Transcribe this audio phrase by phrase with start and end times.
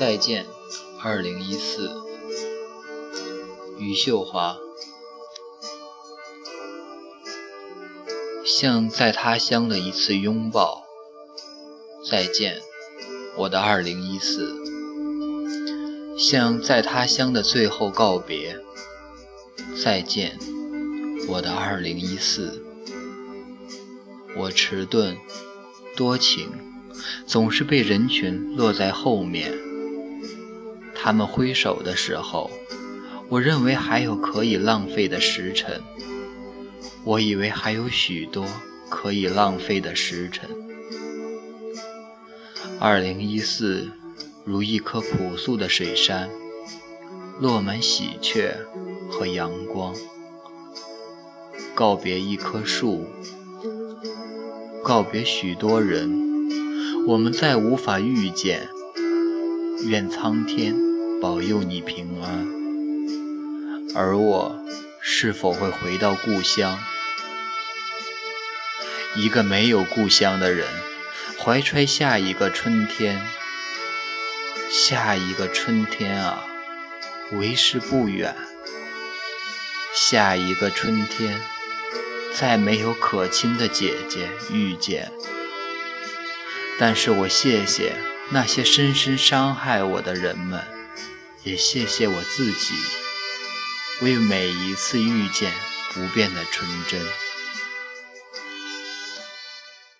[0.00, 0.46] 再见，
[1.02, 1.90] 二零一四。
[3.78, 4.56] 余秀华，
[8.46, 10.86] 像在他乡的一次拥抱。
[12.10, 12.62] 再见，
[13.36, 14.56] 我的二零一四。
[16.18, 18.58] 像在他乡的最后告别。
[19.84, 20.38] 再见，
[21.28, 22.64] 我的二零一四。
[24.34, 25.18] 我迟钝，
[25.94, 26.50] 多情，
[27.26, 29.68] 总是被人群落在后面。
[31.02, 32.50] 他们挥手的时候，
[33.30, 35.80] 我认为还有可以浪费的时辰。
[37.04, 38.46] 我以为还有许多
[38.90, 40.50] 可以浪费的时辰。
[42.78, 43.88] 二零一四
[44.44, 46.28] 如一颗朴素的水山，
[47.40, 48.54] 落满喜鹊
[49.10, 49.94] 和阳光。
[51.74, 53.06] 告别一棵树，
[54.84, 56.10] 告别许多人，
[57.06, 58.68] 我们再无法遇见。
[59.86, 60.89] 愿苍天。
[61.20, 62.46] 保佑你平安，
[63.94, 64.64] 而我
[65.02, 66.78] 是否会回到故乡？
[69.14, 70.66] 一个没有故乡的人，
[71.38, 73.20] 怀揣下一个春天。
[74.70, 76.46] 下一个春天啊，
[77.32, 78.34] 为时不远。
[79.94, 81.38] 下一个春天，
[82.34, 85.12] 再没有可亲的姐姐遇见。
[86.78, 87.94] 但是我谢谢
[88.30, 90.79] 那些深深伤害我的人们。
[91.42, 92.74] 也谢谢我自己，
[94.02, 95.52] 为每一次遇见
[95.94, 97.00] 不变的纯真。